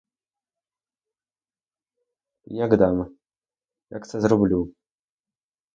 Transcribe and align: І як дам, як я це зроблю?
І 2.51 2.59
як 2.65 2.71
дам, 2.85 2.95
як 3.03 3.09
я 4.03 4.13
це 4.13 4.21
зроблю? 4.27 4.65